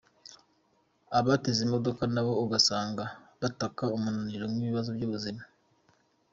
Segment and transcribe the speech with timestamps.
[1.17, 3.03] Abateze imodoka nabo ugasanga
[3.41, 5.43] bataka umunaniro n’ibibazo by’ubuzima.